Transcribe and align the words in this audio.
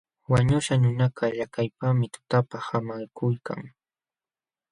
Wañuśhqa 0.31 0.75
nunakaq 0.81 1.31
llakiypaqmi 1.39 2.05
tutapa 2.13 2.57
haamakuykan. 2.67 3.61